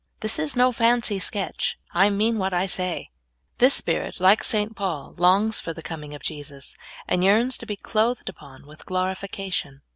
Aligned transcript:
This 0.21 0.39
is 0.39 0.55
no 0.55 0.71
fancy 0.71 1.19
sketch; 1.19 1.77
I 1.93 2.09
mean 2.09 2.39
what 2.39 2.55
I 2.55 2.65
say. 2.65 3.11
This 3.59 3.75
spirit, 3.75 4.19
like 4.19 4.43
St. 4.43 4.75
Paul, 4.75 5.13
longs 5.15 5.59
for 5.59 5.73
the 5.75 5.83
coming 5.83 6.15
of 6.15 6.23
Jesus, 6.23 6.75
and 7.07 7.21
j 7.21 7.29
earns 7.29 7.55
to 7.59 7.67
be 7.67 7.75
clothed 7.75 8.27
upon 8.27 8.65
with 8.65 8.87
glorification. 8.87 9.83